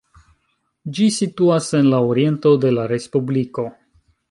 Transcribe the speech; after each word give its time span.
Ĝi 0.99 1.09
situas 1.17 1.69
en 1.81 1.91
la 1.95 2.01
oriento 2.09 2.55
de 2.65 2.73
la 2.79 2.89
respubliko. 2.95 3.71